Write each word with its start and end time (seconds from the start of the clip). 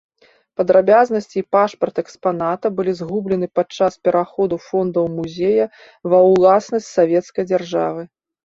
Падрабязнасці 0.59 1.37
і 1.41 1.43
пашпарт 1.55 1.95
экспаната 2.03 2.71
былі 2.79 2.93
згублены 3.01 3.47
падчас 3.59 3.93
пераходу 4.07 4.55
фондаў 4.67 5.05
музея 5.21 5.65
ва 6.15 6.19
ўласнасць 6.31 6.93
савецкай 6.97 7.43
дзяржавы. 7.55 8.01